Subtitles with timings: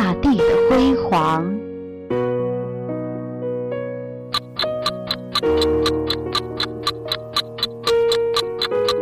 [0.00, 1.44] 大地的辉煌。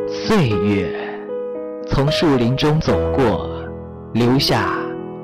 [0.09, 0.91] 岁月
[1.87, 3.47] 从树林中走过，
[4.15, 4.75] 留下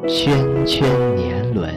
[0.06, 1.72] 圈圈年轮。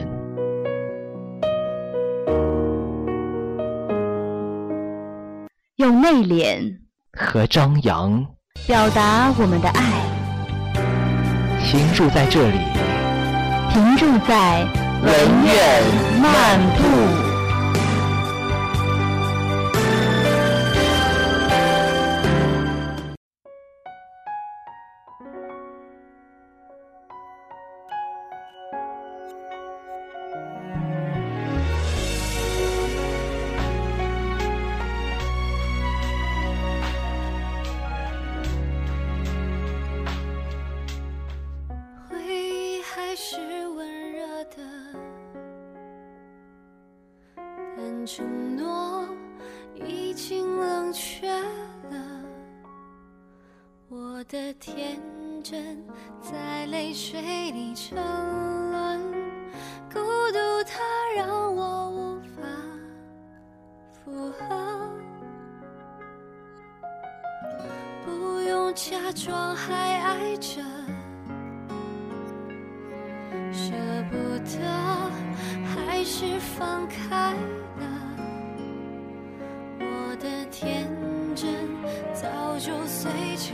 [5.76, 6.70] 用内敛
[7.14, 8.26] 和张扬
[8.66, 10.02] 表达我们的爱，
[11.64, 12.58] 停驻在这里，
[13.76, 14.66] 停住在
[15.02, 17.25] 文苑漫步。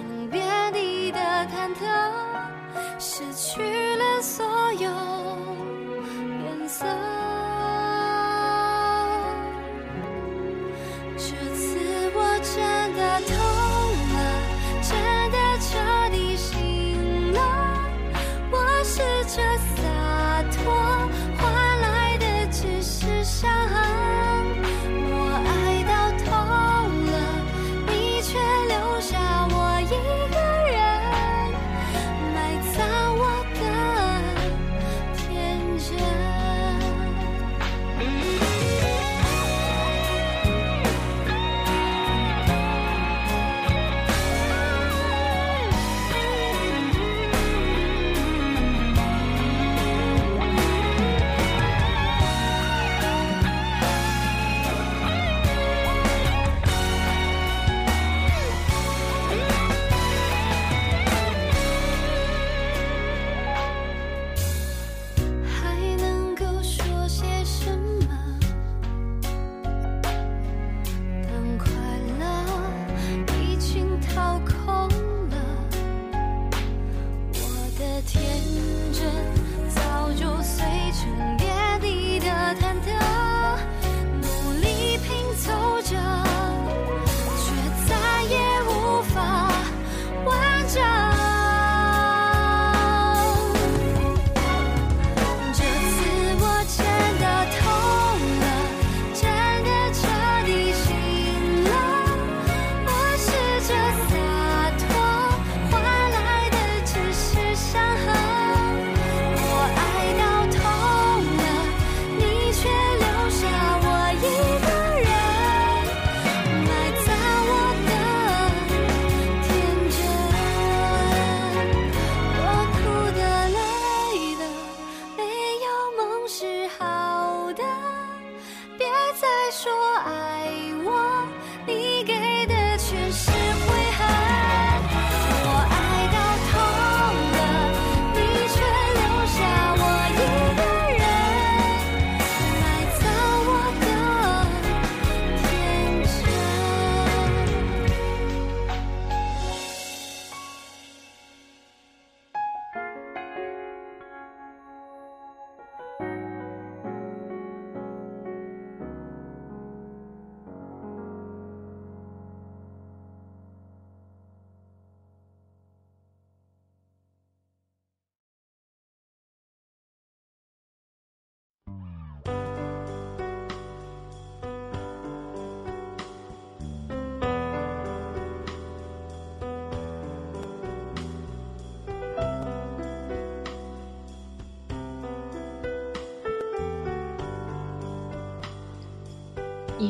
[0.02, 1.86] 成遍地的忐忑，
[2.98, 3.62] 失去
[3.96, 4.90] 了所有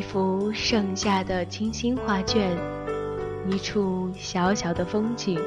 [0.03, 2.51] 一幅盛夏的清新画卷，
[3.49, 5.41] 一处小小的风景。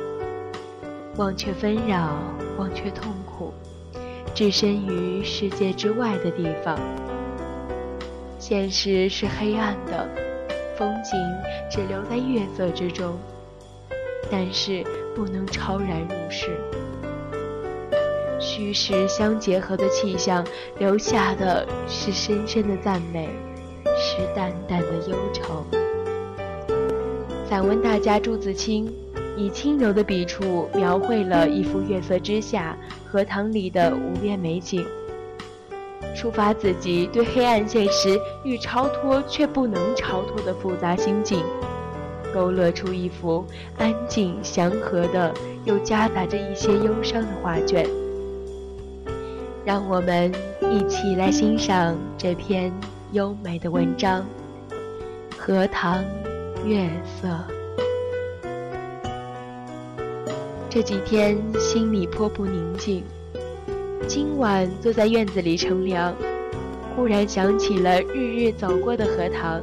[1.18, 2.18] 忘却纷扰，
[2.58, 3.54] 忘却痛苦，
[4.34, 6.80] 置身于世界之外的地方。
[8.40, 10.08] 现实是黑暗的，
[10.78, 11.20] 风景
[11.70, 13.20] 只留在月色之中，
[14.32, 16.58] 但是不能超然入世。
[18.40, 20.46] 虚实相结合的气象，
[20.80, 23.30] 留下的是深深的赞美，
[24.16, 25.66] 是淡淡的忧愁。
[27.50, 28.92] 散文大家朱自清
[29.36, 34.86] 以轻柔的笔触描绘了一幅月色之下荷塘里的无边美景，
[36.16, 41.44] 抒发自己对黑暗现实欲超脱却不能超脱的复杂心境，
[42.34, 43.46] 勾勒出一幅
[43.78, 45.34] 安静祥和的
[45.66, 47.86] 又夹杂着一些忧伤的画卷。
[49.66, 50.32] 让我们
[50.72, 52.72] 一起来欣赏这篇
[53.12, 54.26] 优美的文章
[55.38, 56.04] 《荷塘
[56.66, 57.28] 月色》。
[60.70, 63.04] 这几天心里颇不宁静，
[64.08, 66.14] 今晚坐在院子里乘凉，
[66.96, 69.62] 忽然想起了日日走过的荷塘，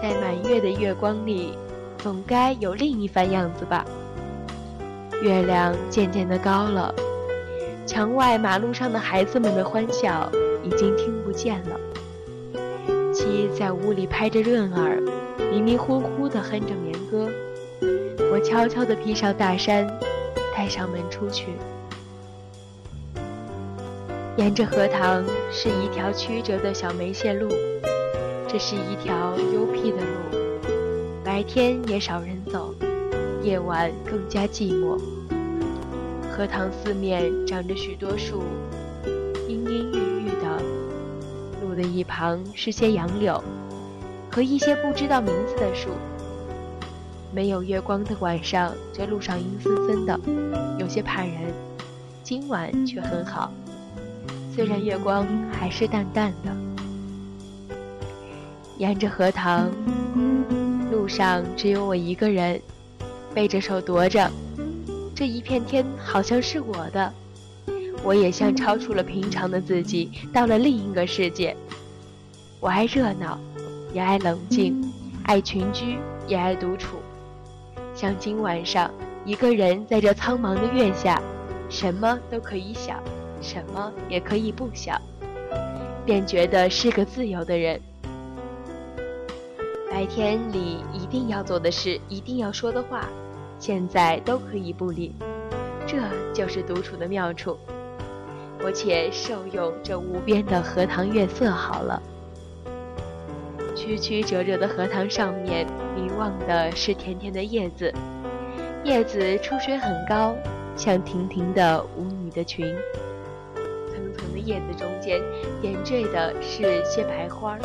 [0.00, 1.52] 在满月的月光里，
[1.98, 3.84] 总该有另一番样子吧。
[5.22, 6.94] 月亮渐渐的高了。
[7.84, 10.30] 墙外马路上的孩子们的欢笑
[10.62, 11.78] 已经听不见了。
[13.20, 14.98] 七在屋里拍着润儿，
[15.52, 17.28] 迷迷糊糊地哼着眠歌。
[18.32, 19.86] 我悄悄地披上大衫，
[20.56, 21.48] 带上门出去。
[24.38, 25.22] 沿着荷塘
[25.52, 27.50] 是一条曲折的小梅线路，
[28.48, 30.38] 这是一条幽僻的路，
[31.22, 32.74] 白天也少人走，
[33.42, 34.98] 夜晚更加寂寞。
[36.32, 38.42] 荷塘四面长着许多树，
[41.80, 43.42] 的一旁是些杨柳，
[44.30, 45.88] 和一些不知道名字的树。
[47.32, 50.20] 没有月光的晚上，这路上阴森森的，
[50.78, 51.34] 有些怕人。
[52.22, 53.50] 今晚却很好，
[54.54, 56.54] 虽然月光还是淡淡的。
[58.76, 59.70] 沿着荷塘，
[60.90, 62.60] 路上只有我一个人，
[63.34, 64.30] 背着手踱着。
[65.14, 67.12] 这一片天好像是我的，
[68.02, 71.54] 我也像超出了平常的自己，到了另一个世界。
[72.58, 73.38] 我爱热闹，
[73.92, 74.82] 也爱冷静，
[75.24, 76.96] 爱群居，也爱独处。
[77.94, 78.90] 像今晚上，
[79.24, 81.22] 一个人在这苍茫的月下，
[81.68, 83.02] 什么都可以想，
[83.42, 85.00] 什么也可以不想，
[86.06, 87.80] 便觉得是个自由的人。
[89.90, 93.06] 白天里一定要做的事，一定要说的话。
[93.58, 95.14] 现在都可以不理，
[95.86, 95.98] 这
[96.32, 97.58] 就是独处的妙处。
[98.62, 102.02] 我且受用这无边的荷塘月色好了。
[103.74, 105.66] 曲曲折折的荷塘上面，
[105.96, 107.92] 凝望的是甜甜的叶子，
[108.84, 110.34] 叶子出水很高，
[110.76, 112.66] 像亭亭的舞女的裙。
[113.54, 115.20] 层层的叶子中间
[115.62, 117.58] 点缀的是些白花，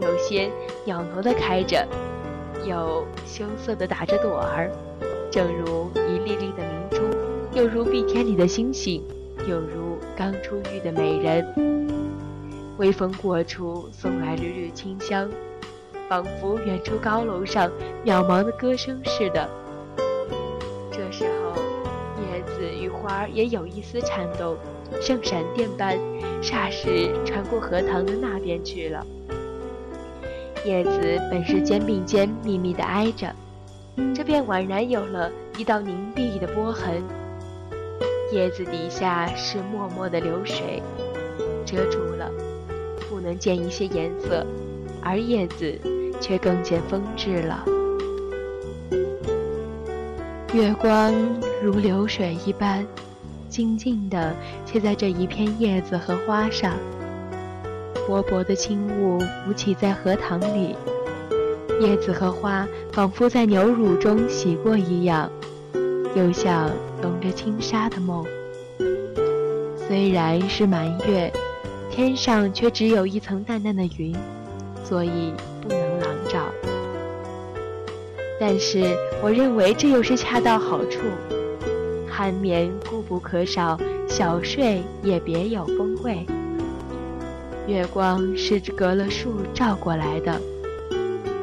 [0.00, 0.50] 有些
[0.84, 1.86] 袅娜的开着，
[2.66, 4.70] 有羞涩的打着朵儿。
[5.30, 6.98] 正如一粒粒的明珠，
[7.58, 9.02] 又如碧天里的星星，
[9.48, 9.91] 又如
[10.22, 11.44] 刚出浴的美人。
[12.78, 15.28] 微风过处，送来缕缕清香，
[16.08, 17.68] 仿佛远处高楼上
[18.06, 19.50] 渺茫的歌声似的。
[20.92, 21.60] 这时候，
[22.20, 24.56] 叶子与花儿也有一丝颤动，
[25.00, 25.98] 像闪电般，
[26.40, 29.04] 霎时传过荷塘的那边去了。
[30.64, 33.34] 叶子本是肩并肩密密地挨着。
[34.14, 37.02] 这便宛然有了一道凝碧的波痕。
[38.32, 40.82] 叶子底下是脉脉的流水，
[41.66, 42.30] 遮住了，
[43.10, 44.46] 不能见一些颜色，
[45.02, 45.78] 而叶子
[46.18, 47.62] 却更见风致了。
[50.54, 51.12] 月光
[51.62, 52.86] 如流水一般，
[53.50, 54.34] 静静地
[54.64, 56.72] 切在这一片叶子和花上。
[58.08, 60.74] 薄薄的轻雾浮起在荷塘里。
[61.82, 65.30] 叶子和花仿佛在牛乳中洗过一样，
[66.14, 66.70] 又像
[67.02, 68.24] 笼着轻纱的梦。
[69.88, 71.32] 虽然是满月，
[71.90, 74.14] 天上却只有一层淡淡的云，
[74.84, 76.40] 所以不能朗照。
[78.40, 81.00] 但是我认为这又是恰到好处，
[82.10, 83.78] 酣眠固不可少，
[84.08, 86.26] 小睡也别有风味。
[87.66, 90.40] 月光是隔了树照过来的。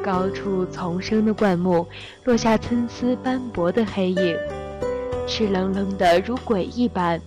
[0.04, 1.86] 高处丛生的灌木，
[2.24, 4.36] 落下参差斑驳的黑影，
[5.30, 7.22] 湿冷冷的如鬼一般。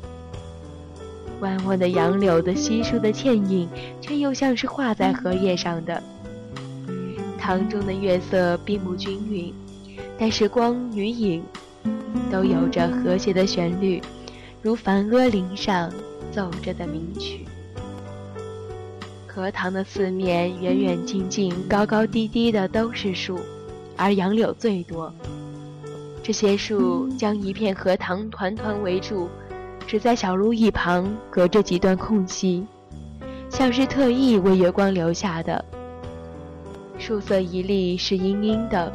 [1.41, 3.69] 弯弯的杨柳的稀疏的倩影，
[4.01, 6.03] 却又像是画在荷叶上的，
[7.39, 9.55] 塘中的月色并不均匀，
[10.19, 11.43] 但是光与影
[12.31, 14.03] 都有着和谐的旋律，
[14.61, 15.91] 如梵阿林上
[16.33, 17.47] 奏着的名曲。
[19.27, 23.39] 荷塘的四面，远远近近、高高低低的都是树，
[23.97, 25.13] 而杨柳最多。
[26.23, 29.29] 这些树将一片荷塘团团围住，
[29.89, 32.65] 只在小路一旁隔着几段空隙，
[33.51, 35.65] 像是特意为月光留下的。
[36.97, 38.93] 树色一粒是阴阴的，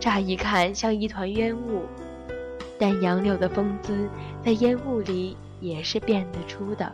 [0.00, 1.82] 乍一看像一团烟雾，
[2.78, 4.08] 但杨柳的风姿
[4.42, 6.90] 在烟雾里也是辨得出的。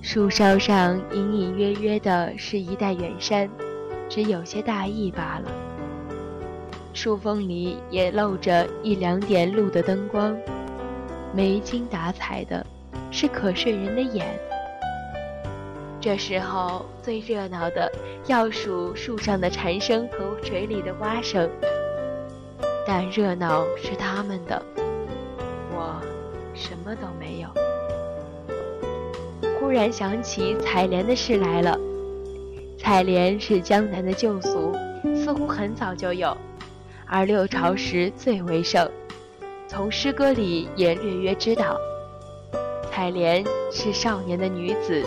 [0.00, 3.48] 树梢上隐隐约约的是一带远山，
[4.08, 5.63] 只有些大意罢了。
[6.94, 10.34] 树缝里也露着一两点路的灯光，
[11.34, 12.64] 没精打采的，
[13.10, 14.24] 是可睡人的眼。
[16.00, 17.90] 这时候最热闹的
[18.28, 21.50] 要数树上的蝉声和水里的蛙声，
[22.86, 24.62] 但热闹是他们的，
[25.72, 26.00] 我
[26.54, 27.48] 什么都没有。
[29.58, 31.76] 忽然想起采莲的事来了。
[32.78, 34.72] 采莲是江南的旧俗，
[35.16, 36.36] 似乎很早就有，
[37.14, 38.90] 而六朝时最为盛。
[39.68, 41.78] 从诗歌里也略约知道，
[42.90, 45.00] 采莲是少年的女子。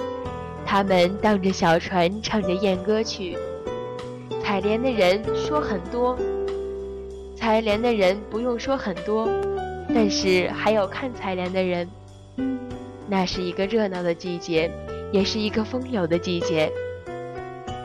[0.65, 3.37] 他们荡着小船，唱着艳歌曲。
[4.41, 6.17] 采莲的人说很多，
[7.35, 9.27] 采莲的人不用说很多，
[9.93, 11.89] 但是还有看采莲的人。
[13.09, 14.71] 那是一个热闹的季节，
[15.11, 16.71] 也是一个风流的季节。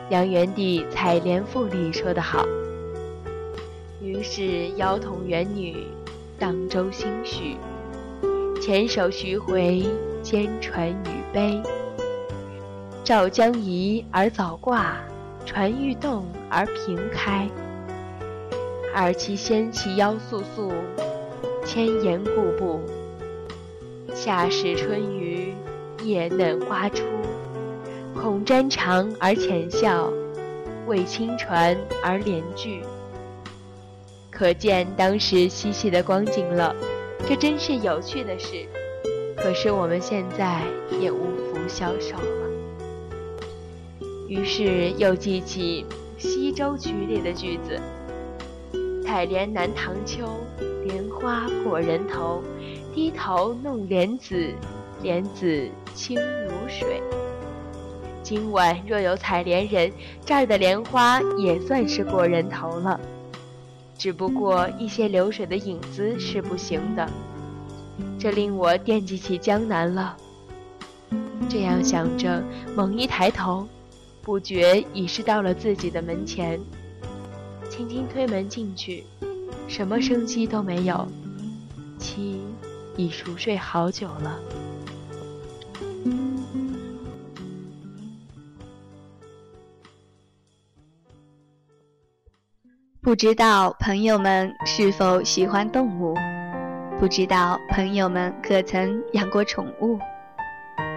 [0.09, 2.45] 梁元帝《采莲赋》里说得好
[4.23, 5.85] ：“是摇筒元女，
[6.39, 7.57] 荡舟兴许，
[8.61, 9.85] 前手徐回，
[10.23, 11.61] 兼传与悲。”
[13.03, 14.95] 赵将移而早挂，
[15.45, 17.49] 船欲动而平开。
[18.95, 20.71] 二其纤其腰素素，
[21.65, 22.79] 千言固步。
[24.13, 25.53] 夏始春雨，
[26.03, 27.03] 叶嫩花初。
[28.13, 30.09] 恐沾裳而浅笑，
[30.87, 32.81] 为轻船而怜剧。
[34.33, 36.75] 可见当时嬉戏的光景了，
[37.27, 38.65] 这真是有趣的事。
[39.37, 40.63] 可是我们现在
[40.99, 42.49] 也无福消受了。
[44.27, 45.85] 于是又记起
[46.21, 47.79] 《西洲曲》里的句子
[49.05, 50.27] ：“采莲南塘秋，
[50.83, 52.41] 莲花过人头。
[52.93, 54.51] 低头弄莲子，
[55.01, 57.01] 莲子清如水。”
[58.23, 59.91] 今晚若有采莲人，
[60.25, 62.99] 这儿的莲花也算是过人头了。
[63.97, 67.09] 只不过一些流水的影子是不行的。
[68.19, 70.17] 这令我惦记起江南了。
[71.49, 72.43] 这样想着，
[72.75, 73.67] 猛一抬头。
[74.21, 76.57] 不觉已是到了自己的门前，
[77.69, 79.03] 轻轻推门进去，
[79.67, 81.05] 什么生机都没有。
[81.99, 82.39] 妻
[82.95, 84.39] 已熟睡好久了。
[93.13, 96.15] 不知道朋友们是否喜欢动物？
[96.99, 99.99] 不知道朋友们可曾养过宠物？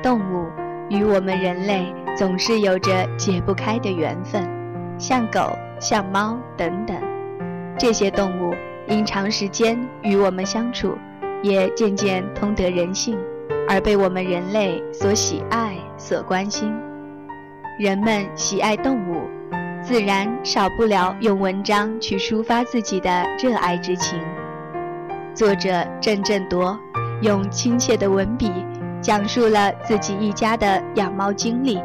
[0.02, 0.46] 动物
[0.88, 1.94] 与我们人类。
[2.16, 4.49] 总是有着解不开的缘分，
[4.99, 6.96] 像狗、像猫等等，
[7.78, 8.54] 这些动物
[8.88, 10.96] 因长时间与我们相处，
[11.42, 13.18] 也渐渐通得人性，
[13.68, 16.75] 而被我们人类所喜爱、所关心。
[17.78, 19.20] 人们喜爱动物，
[19.87, 24.19] 自然少不了用文章去抒发自己的热爱之情。
[25.33, 26.76] 作者郑振铎
[27.23, 28.50] 用亲切的文笔，
[29.00, 31.81] 讲述了自己一家的养猫经历。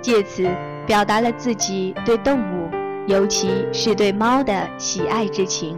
[0.00, 0.48] 借此
[0.86, 2.70] 表达了自己对动物，
[3.08, 5.76] 尤其是对猫的喜爱之情。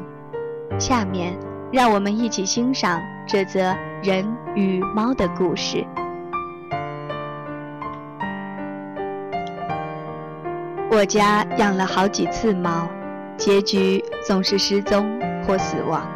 [0.78, 1.34] 下面，
[1.72, 4.22] 让我们一起欣赏这则人
[4.54, 5.82] 与猫的故事。
[10.96, 12.88] 我家养了好几次猫，
[13.36, 15.04] 结局总是失踪
[15.44, 16.08] 或死亡。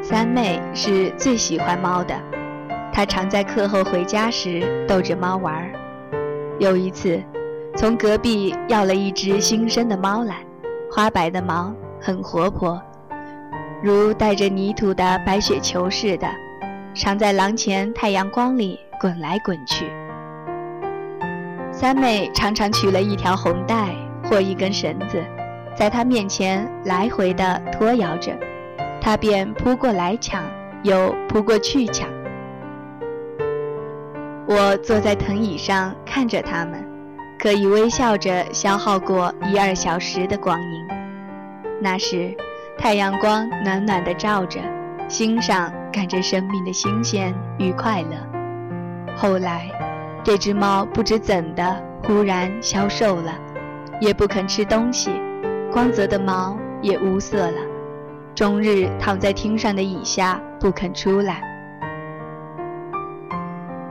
[0.00, 2.14] 三妹是最喜欢猫的，
[2.92, 5.72] 她常在课后回家时逗着猫玩儿。
[6.60, 7.20] 有一次，
[7.76, 10.36] 从隔壁要了一只新生的猫来，
[10.92, 12.80] 花白的毛，很活泼，
[13.82, 16.28] 如带着泥土的白雪球似的，
[16.94, 19.90] 常在廊前太阳光里滚来滚去。
[21.80, 23.94] 三妹常常取了一条红带
[24.24, 25.22] 或一根绳子，
[25.76, 28.36] 在他面前来回的拖摇着，
[29.00, 30.42] 他便扑过来抢，
[30.82, 32.08] 又扑过去抢。
[34.48, 36.84] 我坐在藤椅上看着他们，
[37.38, 40.88] 可以微笑着消耗过一二小时的光阴。
[41.80, 42.34] 那时，
[42.76, 44.58] 太阳光暖暖的照着，
[45.06, 48.16] 心上感着生命的新鲜与快乐。
[49.14, 49.70] 后来，
[50.24, 53.32] 这只猫不知怎的忽然消瘦了，
[54.00, 55.10] 也不肯吃东西，
[55.72, 57.60] 光泽的毛也乌色了，
[58.34, 61.42] 终日躺在厅上的椅下不肯出来。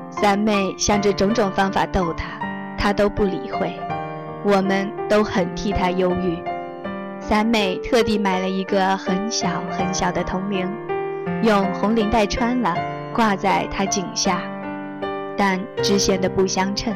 [0.09, 2.25] 三妹想着种种方法逗它，
[2.77, 3.79] 它都不理会，
[4.43, 6.37] 我们都很替它忧郁。
[7.19, 10.71] 三妹特地买了一个很小很小的铜铃，
[11.41, 12.75] 用红领带穿了，
[13.13, 14.41] 挂在他颈下，
[15.37, 16.93] 但只显得不相称。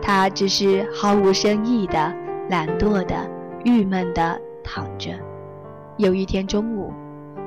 [0.00, 2.14] 他只是毫无深意的、
[2.48, 3.28] 懒惰的、
[3.64, 5.10] 郁闷的躺着。
[5.98, 6.92] 有一天中午，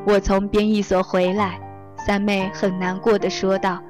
[0.06, 1.60] 我从编译所回来，
[2.06, 3.82] 三妹很难过的说道：“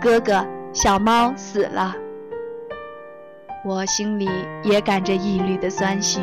[0.00, 1.96] 哥哥，小猫死了。”
[3.64, 4.28] 我心里
[4.62, 6.22] 也感着一缕的酸心。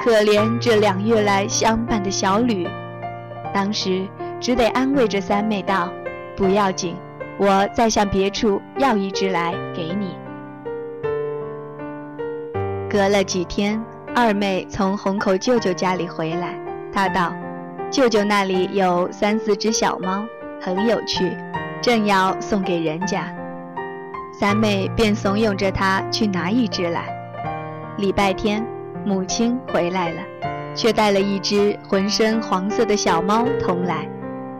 [0.00, 2.66] 可怜这两月来相伴的小吕，
[3.52, 4.06] 当时
[4.40, 5.90] 只得安慰着三妹道
[6.36, 6.96] ：“不要紧，
[7.38, 10.16] 我再向别处要一只来给你。”
[12.90, 13.82] 隔了几天，
[14.14, 16.58] 二妹从虹口舅舅家里回来，
[16.92, 17.32] 她道
[17.90, 20.24] ：“舅舅那里有三四只小猫，
[20.60, 21.36] 很有趣，
[21.80, 23.32] 正要送给人家。”
[24.32, 27.06] 三妹便怂恿着她去拿一只来。
[27.96, 28.64] 礼拜天。
[29.06, 30.20] 母亲回来了，
[30.74, 34.06] 却带了一只浑身黄色的小猫同来。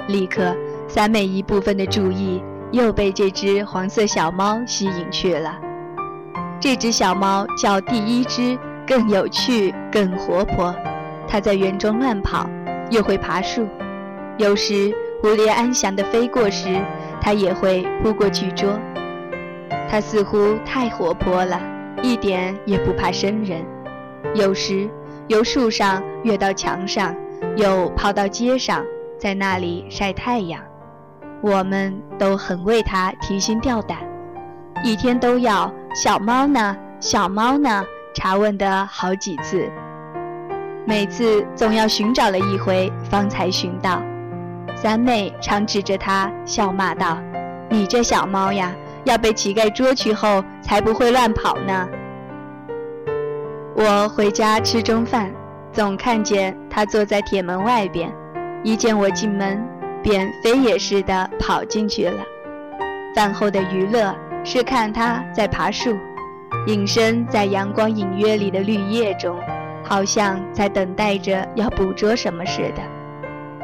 [0.06, 5.58] 立刻，三妹一部分的注意又被这只黄色小猫吸引去了。
[6.60, 10.74] 这只小猫叫第一只更有趣、更活泼。
[11.26, 12.48] 它在园中乱跑，
[12.90, 13.66] 又会爬树。
[14.38, 16.80] 有时蝴蝶安详地飞过时，
[17.20, 18.78] 它也会扑过去捉。
[19.90, 21.60] 它似乎太活泼了，
[22.02, 23.64] 一点也不怕生人。
[24.34, 24.88] 有时
[25.28, 27.14] 由树上跃到墙上，
[27.56, 28.84] 又跑到街上，
[29.18, 30.60] 在那里晒太阳。
[31.40, 33.98] 我们都很为它提心吊胆，
[34.82, 39.70] 一天都要小猫呢，小猫呢，查问的好几次。
[40.84, 44.02] 每次总要寻找了一回，方才寻到。
[44.74, 47.18] 三妹常指着它笑骂道
[47.68, 48.72] ：“你这小猫呀，
[49.04, 51.88] 要被乞丐捉去后，才不会乱跑呢。”
[53.76, 55.30] 我回家吃中饭，
[55.72, 58.12] 总看见他坐在铁门外边，
[58.64, 59.62] 一见我进门，
[60.02, 62.22] 便飞也似的跑进去了。
[63.14, 65.96] 饭后的娱乐是看他在爬树，
[66.66, 69.38] 隐身在阳光隐约里的绿叶中，
[69.82, 72.82] 好像在等待着要捕捉什么似的。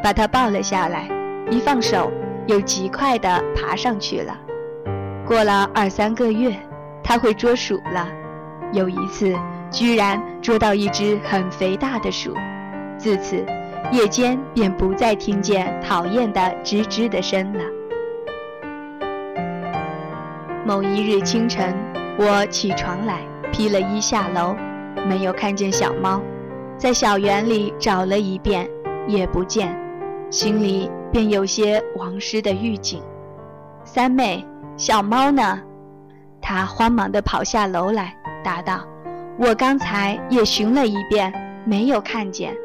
[0.02, 1.08] 把他抱了下来，
[1.50, 2.10] 一放手，
[2.46, 4.36] 又极快地爬上去了。
[5.26, 6.54] 过了二三个月，
[7.02, 8.08] 他会捉鼠了。
[8.72, 9.34] 有一次。
[9.70, 12.32] 居然捉到一只很肥大的鼠，
[12.96, 13.44] 自此
[13.92, 17.62] 夜间便不再听见讨厌的吱吱的声了。
[20.66, 21.74] 某一日清晨，
[22.18, 23.20] 我起床来，
[23.52, 24.56] 披了衣下楼，
[25.06, 26.20] 没有看见小猫，
[26.78, 28.68] 在小园里找了一遍，
[29.06, 29.78] 也不见，
[30.30, 33.02] 心里便有些亡失的预警。
[33.84, 34.44] 三妹，
[34.76, 35.60] 小猫呢？
[36.40, 38.80] 她慌忙地跑下楼来，答道。
[39.38, 41.32] 我刚才也寻了一遍，
[41.66, 42.56] 没有看见。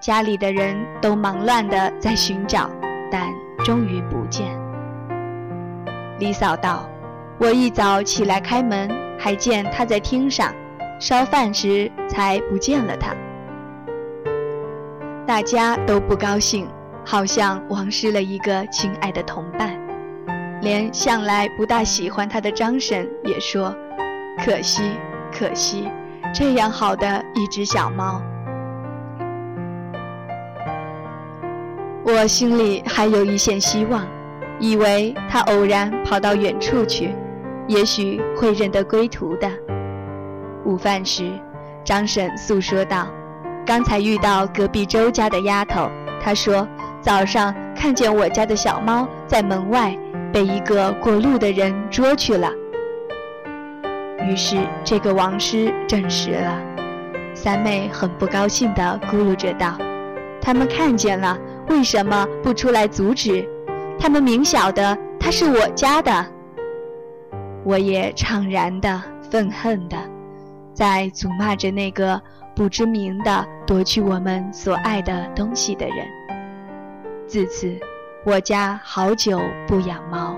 [0.00, 2.70] 家里的人都忙乱地在寻找，
[3.10, 3.28] 但
[3.64, 4.46] 终于不见。
[6.18, 6.88] 李嫂道
[7.38, 10.54] ：“我一早起来开门，还见他在厅上
[11.00, 13.12] 烧饭时，才不见了他。”
[15.26, 16.68] 大家都不高兴，
[17.04, 19.76] 好像亡失了一个亲爱的同伴。
[20.60, 23.74] 连向来不大喜欢他的张婶也说
[24.44, 24.92] ：“可惜。”
[25.30, 25.86] 可惜，
[26.32, 28.22] 这样好的一只小猫，
[32.04, 34.06] 我心里还有一线希望，
[34.58, 37.14] 以为它偶然跑到远处去，
[37.66, 39.50] 也许会认得归途的。
[40.64, 41.30] 午饭时，
[41.84, 43.08] 张婶诉说道
[43.66, 45.90] ：“刚才遇到隔壁周家的丫头，
[46.22, 46.66] 她说
[47.00, 49.96] 早上看见我家的小猫在门外
[50.32, 52.50] 被一个过路的人捉去了。”
[54.26, 56.58] 于是，这个王师证实了。
[57.34, 59.76] 三妹很不高兴地咕噜着道
[60.40, 63.46] ：“他们看见了，为什么不出来阻止？
[63.98, 66.26] 他们明晓得他是我家的。”
[67.64, 69.96] 我也怅然的、愤恨的，
[70.72, 72.20] 在诅骂着那个
[72.56, 75.96] 不知名的夺去我们所爱的东西的人。
[77.26, 77.78] 自此，
[78.24, 80.34] 我家好久不养猫。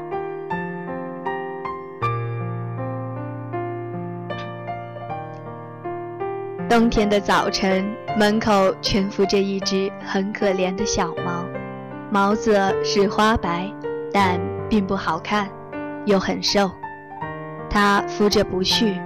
[6.68, 11.46] 冬天的早晨，门口蜷伏着一只很可怜的小猫，
[12.10, 13.72] 毛色是花白，
[14.12, 15.48] 但并不好看，
[16.04, 16.70] 又很瘦。
[17.70, 19.00] 它扶着不去。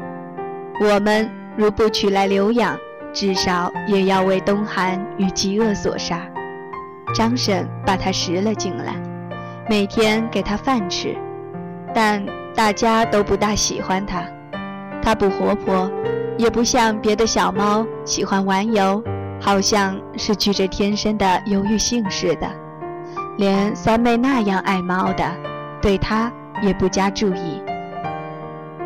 [0.80, 2.76] 我们如不取来留养，
[3.12, 6.20] 至少也要为冬寒与饥饿所杀。
[7.14, 8.94] 张婶把它拾了进来，
[9.68, 11.14] 每天给它饭吃，
[11.94, 14.24] 但大家都不大喜欢它。
[15.02, 15.88] 它不活泼。
[16.36, 19.02] 也不像别的小猫喜欢玩游，
[19.40, 22.50] 好像是具着天生的忧郁性似的。
[23.36, 25.24] 连三妹那样爱猫的，
[25.80, 27.62] 对它也不加注意。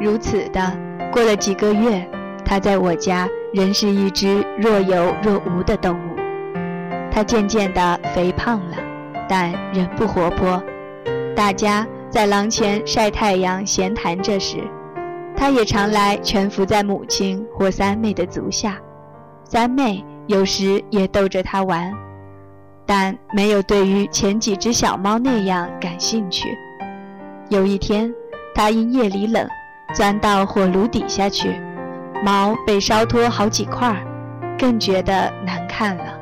[0.00, 0.72] 如此的，
[1.12, 2.08] 过了几个月，
[2.44, 6.16] 它在我家仍是一只若有若无的动物。
[7.10, 8.76] 它渐渐的肥胖了，
[9.28, 10.62] 但仍不活泼。
[11.34, 14.58] 大家在廊前晒太阳闲谈着时。
[15.38, 18.76] 他也常来蜷伏在母亲或三妹的足下，
[19.44, 21.94] 三妹有时也逗着他玩，
[22.84, 26.48] 但没有对于前几只小猫那样感兴趣。
[27.50, 28.12] 有一天，
[28.52, 29.48] 他因夜里冷，
[29.94, 31.54] 钻到火炉底下去，
[32.24, 33.96] 毛被烧脱好几块，
[34.58, 36.18] 更觉得难看了。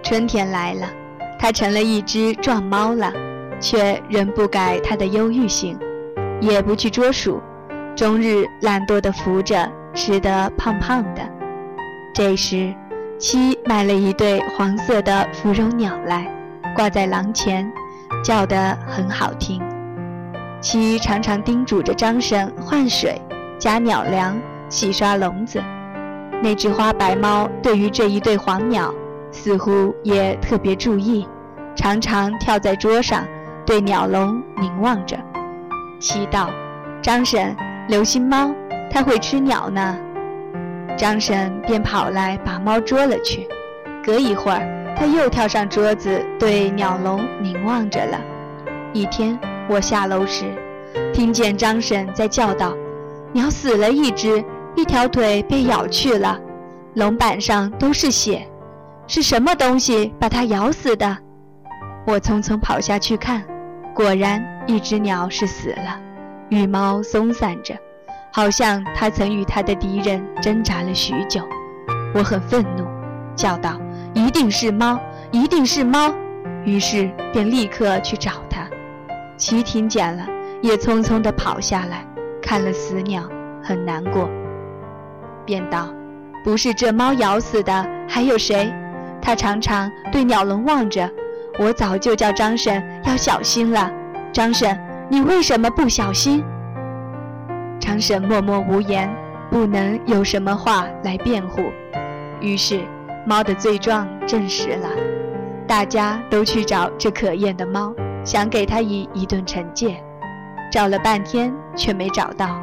[0.00, 0.86] 春天来了，
[1.40, 3.12] 它成了一只壮猫了，
[3.58, 5.76] 却仍不改它的忧郁性。
[6.40, 7.40] 也不去捉鼠，
[7.94, 11.22] 终日懒惰地伏着，吃得胖胖的。
[12.14, 12.74] 这时，
[13.18, 16.30] 七买了一对黄色的芙蓉鸟来，
[16.74, 17.70] 挂在廊前，
[18.22, 19.62] 叫得很好听。
[20.60, 23.20] 七常常叮嘱着张婶换水、
[23.58, 25.62] 加鸟粮、洗刷笼子。
[26.42, 28.92] 那只花白猫对于这一对黄鸟，
[29.30, 31.26] 似乎也特别注意，
[31.74, 33.24] 常常跳在桌上，
[33.64, 35.16] 对鸟笼凝望着。
[35.98, 36.50] 七道，
[37.02, 37.56] 张婶，
[37.88, 38.54] 留心猫，
[38.90, 39.96] 它会吃鸟呢。
[40.96, 43.46] 张婶便跑来把猫捉了去。
[44.04, 48.20] 隔一会儿，他又跳上桌子，对鸟笼凝望着了。
[48.92, 50.44] 一天，我下楼时，
[51.12, 52.72] 听见张婶在叫道
[53.32, 54.42] ：“鸟死了一只，
[54.74, 56.38] 一条腿被咬去了，
[56.94, 58.46] 笼板上都是血，
[59.06, 61.16] 是什么东西把它咬死的？”
[62.06, 63.42] 我匆匆跑下去看，
[63.96, 64.44] 果然。
[64.68, 65.96] 一只鸟是死了，
[66.48, 67.72] 羽毛松散着，
[68.32, 71.40] 好像它曾与它的敌人挣扎了许久。
[72.12, 72.84] 我很愤怒，
[73.36, 73.80] 叫道
[74.12, 74.98] ：“一定是猫，
[75.30, 76.12] 一定是猫！”
[76.66, 78.66] 于是便立刻去找它。
[79.36, 80.26] 齐听见了，
[80.60, 82.04] 也匆匆地跑下来，
[82.42, 83.22] 看了死鸟，
[83.62, 84.28] 很难过，
[85.44, 85.94] 便道
[86.42, 88.74] ：“不是这猫咬死的，还有谁？”
[89.22, 91.08] 他常常对鸟笼望着。
[91.58, 93.90] 我早就叫张婶要小心了。
[94.32, 96.44] 张婶，你为什么不小心？
[97.80, 99.10] 张婶默默无言，
[99.50, 101.62] 不能有什么话来辩护。
[102.40, 102.84] 于是，
[103.26, 104.88] 猫的罪状证实了。
[105.66, 110.02] 大家都去找这可厌的猫，想给它以一顿惩戒。
[110.70, 112.60] 找了半天，却没找到。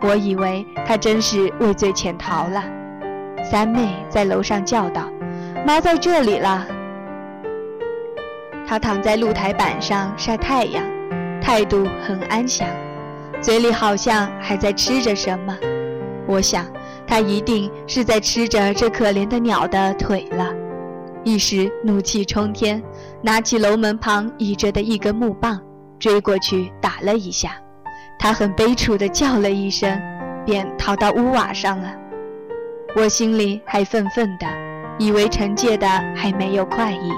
[0.00, 2.62] 我以为它真是畏罪潜逃了。
[3.44, 5.08] 三妹在楼上叫道
[5.64, 6.66] ：“猫在这里了。”
[8.66, 10.84] 他躺在露台板上晒太阳。
[11.40, 12.66] 态度很安详，
[13.42, 15.54] 嘴里好像还在吃着什么。
[16.26, 16.64] 我想，
[17.06, 20.50] 他一定是在吃着这可怜的鸟的腿了。
[21.22, 22.82] 一时怒气冲天，
[23.20, 25.60] 拿起楼门旁倚着的一根木棒，
[25.98, 27.50] 追过去打了一下。
[28.18, 30.00] 他很悲楚地叫了一声，
[30.46, 31.94] 便逃到屋瓦上了。
[32.96, 34.46] 我心里还愤愤的，
[34.98, 37.10] 以为惩戒的还没有快意。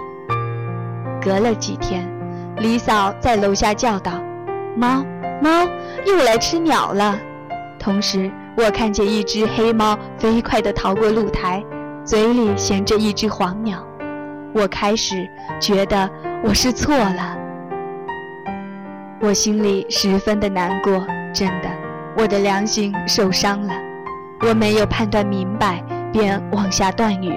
[1.26, 2.08] 隔了几天。
[2.58, 4.12] 李嫂在楼下叫道
[4.78, 5.04] ：“猫，
[5.42, 5.68] 猫，
[6.06, 7.18] 又来吃鸟了。”
[7.80, 11.64] 同时，我看见一只黑猫飞快地逃过露台，
[12.04, 13.84] 嘴里衔着一只黄鸟。
[14.54, 15.28] 我开始
[15.60, 16.08] 觉得
[16.44, 17.36] 我是错了，
[19.20, 21.68] 我心里十分的难过，真的，
[22.16, 23.74] 我的良心受伤了。
[24.46, 27.36] 我没有判断明白，便妄下断语，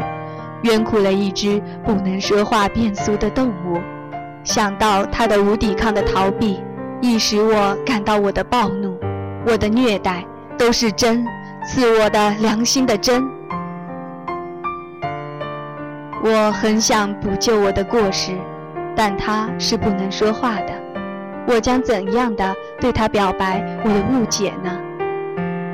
[0.63, 3.79] 冤苦了一只不能说话变俗的动物。
[4.43, 6.61] 想到他的无抵抗的逃避，
[7.01, 8.97] 亦使我感到我的暴怒，
[9.45, 10.25] 我的虐待
[10.57, 11.25] 都是针，
[11.65, 13.23] 刺我的良心的针。
[16.23, 18.33] 我很想补救我的过失，
[18.95, 20.73] 但他是不能说话的。
[21.47, 24.71] 我将怎样的对他表白我的误解呢？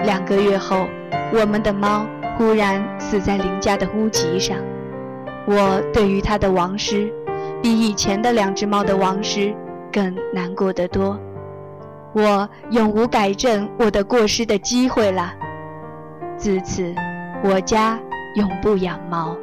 [0.04, 0.88] 两个月后，
[1.34, 2.06] 我们的猫
[2.38, 4.58] 忽然死在邻家的屋脊上。
[5.48, 7.14] 我对于他的亡失。
[7.62, 9.52] 比以前的两只猫的亡失
[9.92, 11.20] 更难过得多，
[12.14, 15.34] 我永无改正我的过失的机会了。
[16.38, 16.94] 自此，
[17.44, 18.00] 我家
[18.36, 19.36] 永不养猫。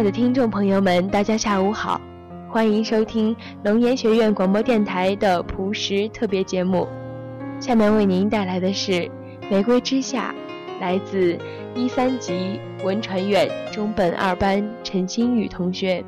[0.00, 2.00] 爱的听众朋友们，大家下午好，
[2.48, 6.88] 欢迎收听龙岩学院广播电台的朴实特别节目。
[7.60, 8.92] 下面为您带来的是
[9.50, 10.34] 《玫瑰之下》，
[10.80, 11.38] 来自
[11.74, 16.02] 一三级文传院中本二班陈新宇同学。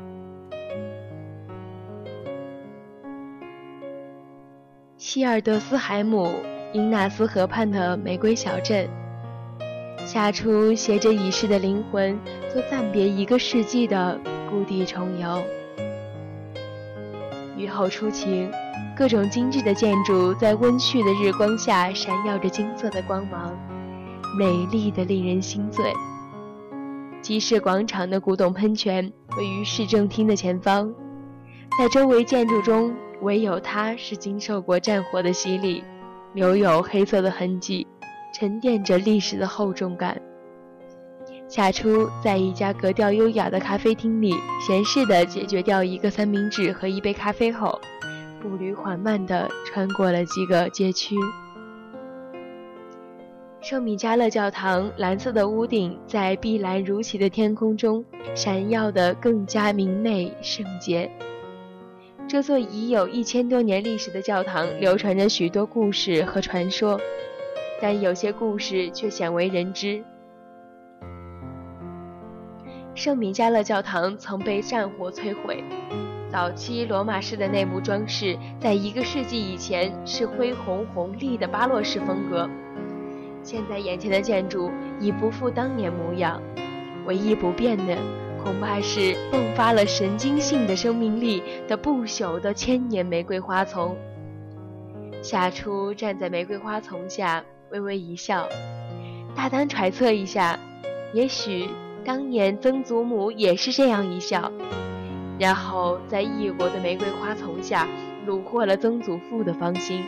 [4.97, 6.33] 希尔德斯海姆
[6.73, 8.89] 因纳斯河畔的玫瑰小镇，
[10.05, 12.19] 夏初携着已逝的灵魂，
[12.51, 15.43] 做暂别一个世纪的故地重游。
[17.57, 18.51] 雨后初晴。
[18.95, 23.51] 各种精致的建筑在温煦的日光下闪耀着金色的光芒，
[24.37, 25.91] 美丽的令人心醉。
[27.19, 30.93] 集市广场的古董喷泉位于市政厅的前方，
[31.75, 35.83] 在周围建筑中，唯有它是经受过战火的洗礼，
[36.35, 37.87] 留有黑色的痕迹，
[38.33, 40.19] 沉淀着历史的厚重感。
[41.47, 44.33] 夏初在一家格调优雅的咖啡厅里，
[44.65, 47.79] 闲适地解决掉一个三明治和一杯咖啡后。
[48.41, 51.15] 步履缓慢地穿过了几个街区。
[53.61, 58.03] 圣米迦勒教堂蓝色的屋顶在碧蓝如洗的天空中
[58.35, 61.09] 闪耀得更加明媚圣洁。
[62.27, 66.99] 这座已有一千多年历史的教堂流传着许多故事和传说，
[67.83, 70.01] 但有些故事却鲜为人知。
[72.95, 75.61] 圣米迦勒教堂曾被战火摧毁。
[76.31, 82.49] 早期罗马式的内部装饰，在一个世纪以前是恢宏宏丽的巴洛式风格。
[83.43, 86.41] 现在眼前的建筑已不复当年模样，
[87.05, 87.97] 唯一不变的
[88.41, 93.93] 恐怕是迸发了神经性的生命力的不朽的千年玫瑰花丛。
[95.21, 97.43] 夏初站在玫瑰花丛下，
[97.73, 98.47] 微微一笑，
[99.35, 100.59] 大胆揣测一下，
[101.11, 101.67] 也许
[102.05, 104.51] 当年曾祖母也是这样一笑。
[105.39, 107.87] 然后在异国的玫瑰花丛下
[108.27, 110.05] 虏获了曾祖父的芳心。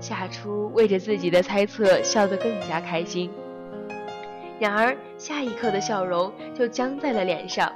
[0.00, 3.30] 夏初为着自己的猜测笑得更加开心，
[4.60, 7.72] 然而下一刻的笑容就僵在了脸上。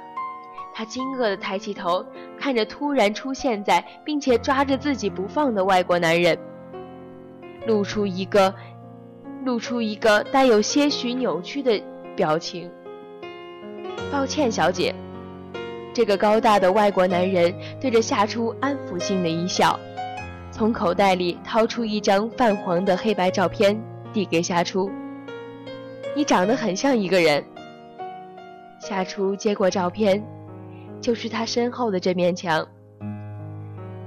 [0.75, 2.05] 他惊愕地抬起头，
[2.39, 6.37] 看着突然出现在并且抓着自己不放的外国男人，
[7.65, 8.53] 露出一个
[9.45, 11.81] 露出一个带有些许扭曲的
[12.15, 12.69] 表情。
[14.11, 14.93] 抱歉，小姐。
[15.93, 19.79] 这个高大的外国男人对着夏初安抚性的一笑，
[20.51, 23.79] 从口袋里掏出一张泛黄的黑白照片，
[24.11, 24.91] 递给夏初。
[26.15, 27.43] 你长得很像一个人。
[28.79, 30.23] 夏初接过照片，
[30.99, 32.67] 就是他身后的这面墙。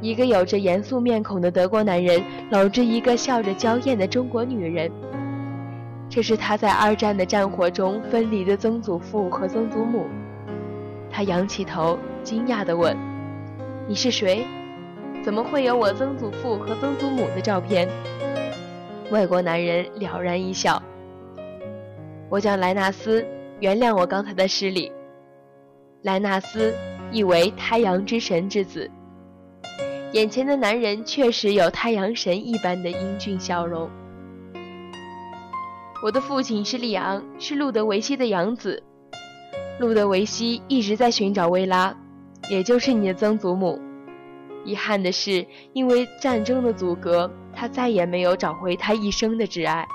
[0.01, 4.91] 一个有着严肃面孔的德国男人搂着一个笑着娇艳的中国女人。
[6.09, 10.07] 这是他在二战的战火中分离的曾祖父和曾祖母。
[11.11, 12.97] 他仰起头，惊讶地问
[13.89, 14.47] ：“你是谁？
[15.25, 17.89] 怎么会有我曾祖父和曾祖母的照片？”
[19.11, 20.81] 外国男人了然一笑
[22.29, 23.27] ：“我叫莱纳斯，
[23.61, 24.93] 原谅我刚才的失礼。
[26.03, 26.75] 莱纳斯，
[27.11, 28.89] 意为太阳之神之子。”
[30.13, 33.91] 眼前的男人确实有太阳神一般的英俊笑容。
[36.03, 38.83] 我的父亲是利昂，是路德维希的养子。
[39.81, 41.95] 路德维希一直在寻找薇拉，
[42.49, 43.81] 也就是你的曾祖母。
[44.65, 49.87] 遗憾的是，因为战争的阻隔，他再也没有找回他一生的挚爱。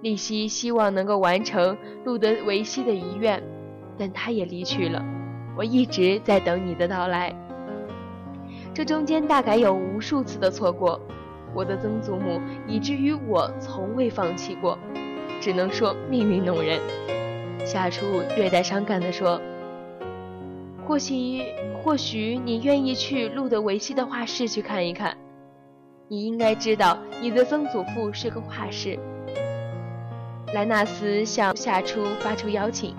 [0.00, 3.42] 利希希望能够完成路德维希的遗愿，
[3.98, 5.04] 但他也离去了。
[5.56, 7.34] 我一直在等你的到来。
[8.76, 11.00] 这中间大概有无数次的错过，
[11.54, 14.78] 我的曾祖母，以至于我从未放弃过。
[15.40, 16.78] 只能说命运弄人。
[17.64, 18.04] 夏初
[18.36, 19.40] 略带伤感地说
[20.86, 21.42] ：“或许，
[21.82, 25.16] 或许你愿意去路德维希的画室去看一看。
[26.06, 28.98] 你应该知道，你的曾祖父是个画师。
[30.52, 32.94] 莱纳斯向夏初发出邀请，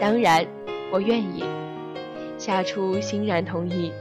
[0.00, 0.46] 当然，
[0.90, 1.44] 我愿意。
[2.38, 3.92] 夏初欣然同意。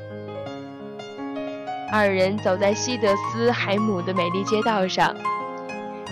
[1.96, 5.16] 二人走在西德斯海姆的美丽街道上，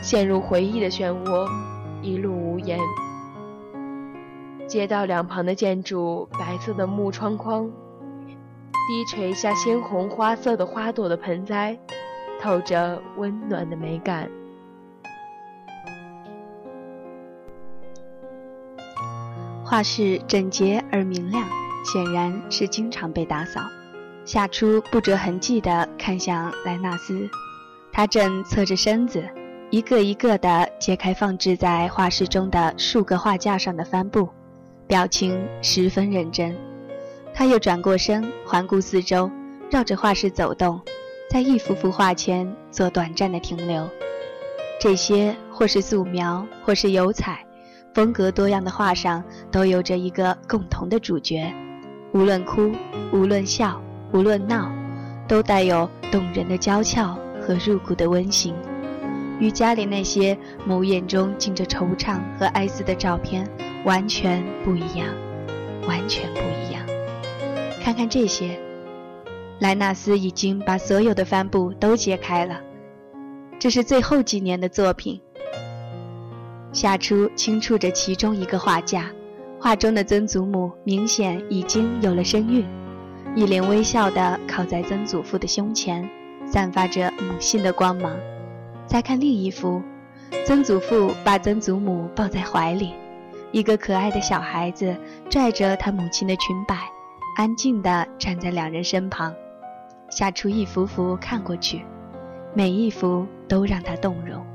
[0.04, 1.50] 陷入回忆的漩涡，
[2.04, 2.78] 一路无言。
[4.68, 7.68] 街道两旁的建筑，白色的木窗框，
[8.88, 11.76] 低垂下鲜红花色的花朵的盆栽，
[12.40, 14.30] 透着温暖的美感。
[19.66, 21.44] 画室整洁而明亮，
[21.84, 23.60] 显然是经常被打扫。
[24.32, 27.30] 夏初不着痕迹地看向莱纳斯，
[27.92, 29.22] 他正侧着身子，
[29.70, 34.30] 一个一个地揭开放置在画室中的数个画架上的帆布。
[34.88, 36.56] 表情十分认真，
[37.34, 39.30] 他又转过身，环顾四周，
[39.70, 40.80] 绕着画室走动，
[41.30, 43.86] 在一幅幅画前做短暂的停留。
[44.80, 47.46] 这些或是素描，或是油彩，
[47.94, 51.54] 风格多样的画上，都有着一个共同的主角。
[52.14, 52.72] 无论哭，
[53.12, 53.82] 无论笑，
[54.14, 54.72] 无论闹，
[55.28, 58.54] 都带有动人的娇俏和入骨的温馨。
[59.40, 63.48] 与家里那些眸眼中浸着惆怅和哀思的照片。
[63.84, 65.08] 完全不一样，
[65.88, 66.86] 完全不一样。
[67.84, 68.60] 看看这些，
[69.58, 72.62] 莱纳斯已经把所有的帆布都揭开了。
[73.58, 75.20] 这是最后几年的作品。
[76.72, 79.10] 夏初轻触着其中一个画架，
[79.60, 82.64] 画中的曾祖母明显已经有了身孕，
[83.34, 86.08] 一脸微笑地靠在曾祖父的胸前，
[86.46, 88.14] 散发着母性的光芒。
[88.86, 89.82] 再看另一幅，
[90.46, 92.94] 曾祖父把曾祖母抱在怀里。
[93.54, 94.94] 一个可爱的小孩子
[95.30, 96.76] 拽着他母亲的裙摆，
[97.38, 99.34] 安静地站在两人身旁。
[100.10, 101.86] 夏初一幅幅看过去，
[102.54, 104.46] 每一幅都让他动容。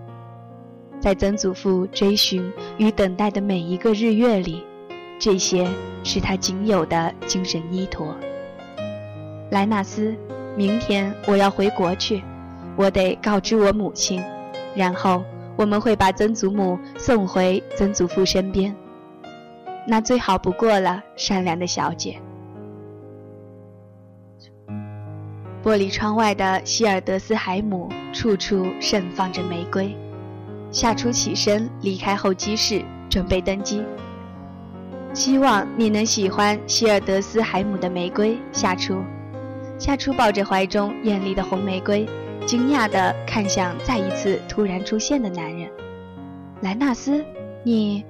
[1.01, 4.63] 在曾祖父追寻与等待的每一个日月里，
[5.19, 5.67] 这些
[6.05, 8.15] 是他仅有的精神依托。
[9.51, 10.15] 莱纳斯，
[10.57, 12.23] 明天我要回国去，
[12.77, 14.23] 我得告知我母亲，
[14.75, 15.23] 然后
[15.57, 18.75] 我们会把曾祖母送回曾祖父身边。
[19.87, 22.21] 那最好不过了，善良的小姐。
[25.63, 29.97] 玻璃窗外的希尔德斯海姆，处处盛放着玫瑰。
[30.73, 33.83] 夏初起身离开候机室，准备登机。
[35.15, 39.03] 希望你能喜欢希尔德斯海姆的玫瑰，夏初。
[39.79, 42.07] 夏初抱着怀中艳丽的红玫瑰，
[42.47, 45.71] 惊讶地看向再一次突然出现的男人。
[46.63, 47.25] 莱纳斯，
[47.63, 48.05] 你。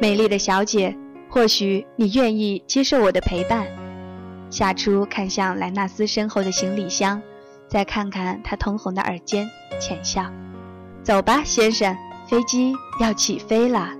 [0.00, 0.96] 美丽的小姐，
[1.28, 3.66] 或许你愿意接受我的陪伴。
[4.48, 7.20] 夏初看向莱纳斯身后的行李箱，
[7.68, 9.46] 再看看他通红的耳尖，
[9.78, 10.24] 浅笑
[11.04, 11.94] ：“走吧，先生，
[12.26, 13.90] 飞机要起飞了。”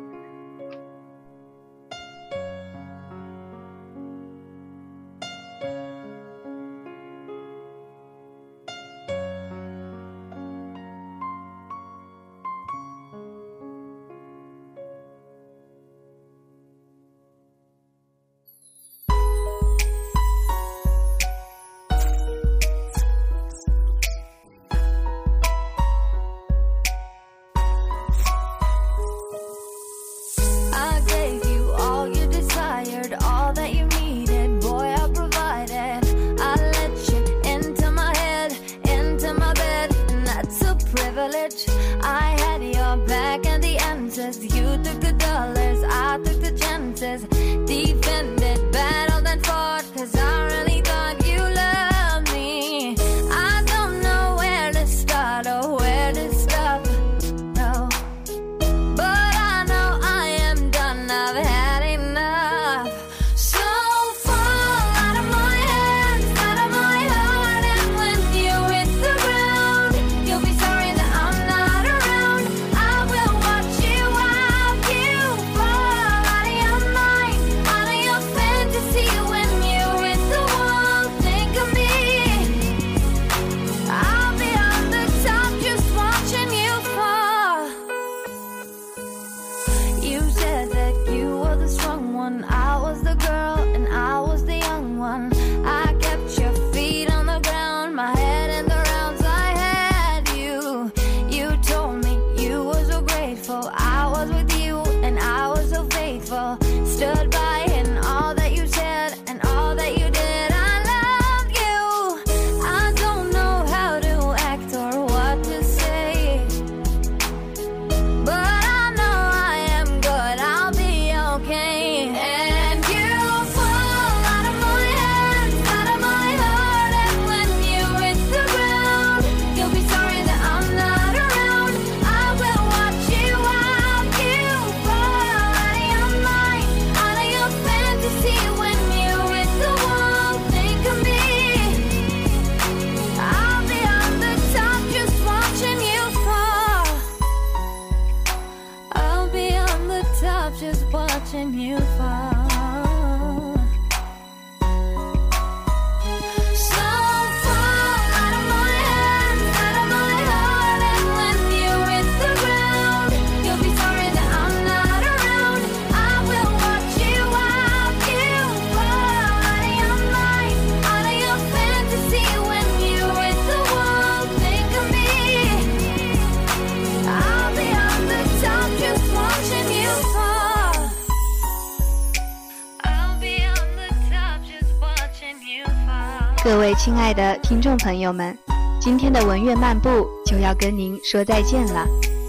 [187.11, 188.39] 亲爱的听众朋友们，
[188.81, 191.85] 今天的文苑漫步就要跟您说再见了，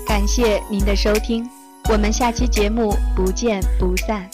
[0.08, 1.48] 感谢您的收听，
[1.88, 4.28] 我们下期节目不见不散。